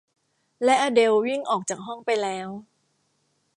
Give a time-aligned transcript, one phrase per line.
[0.63, 2.49] และอเดลวิ่งออกจากห้องไปแล้ว